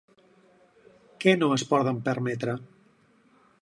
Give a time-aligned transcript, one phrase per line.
[1.25, 2.61] Què no es poden permetre?